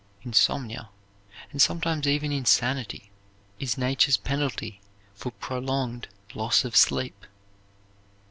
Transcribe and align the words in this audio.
Insomnia, 0.23 0.89
and 1.51 1.61
sometimes 1.61 2.07
even 2.07 2.31
insanity, 2.31 3.11
is 3.59 3.77
Nature's 3.77 4.17
penalty 4.17 4.81
for 5.13 5.29
prolonged 5.33 6.07
loss 6.33 6.65
of 6.65 6.75
sleep. 6.75 7.27